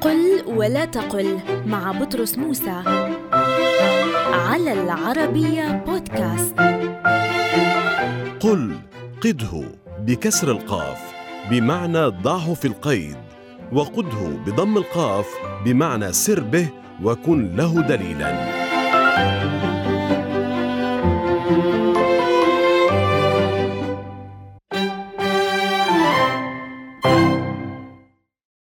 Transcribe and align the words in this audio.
قل 0.00 0.42
ولا 0.46 0.84
تقل 0.84 1.38
مع 1.66 1.92
بطرس 1.92 2.38
موسى. 2.38 2.82
على 4.32 4.72
العربية 4.72 5.84
بودكاست. 5.86 6.54
قل 8.40 8.76
قده 9.20 9.62
بكسر 9.98 10.50
القاف 10.50 10.98
بمعنى 11.50 12.06
ضعه 12.06 12.54
في 12.54 12.64
القيد 12.64 13.16
وقده 13.72 14.28
بضم 14.46 14.76
القاف 14.76 15.26
بمعنى 15.64 16.12
سر 16.12 16.40
به 16.40 16.68
وكن 17.02 17.56
له 17.56 17.82
دليلا. 17.82 18.30